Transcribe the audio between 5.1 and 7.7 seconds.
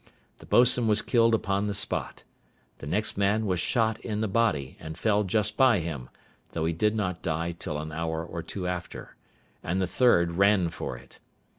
just by him, though he did not die